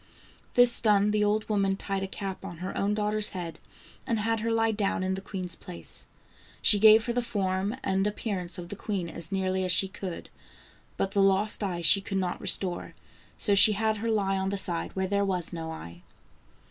[0.55, 3.59] Th is done, the old woman tied a cap on her own daughter's head,
[4.07, 6.07] and had her lie down in the queen's place.
[6.59, 10.31] She gave her the form and appearance of the queen as nearly as she could,
[10.97, 12.95] but the lost eye she could not restore,
[13.37, 16.01] so she had her lie on the side where there was no eye.